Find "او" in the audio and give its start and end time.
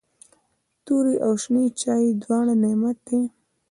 1.25-1.33